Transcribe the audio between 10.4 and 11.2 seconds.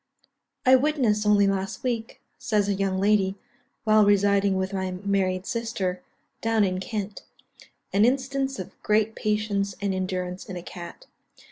in a cat.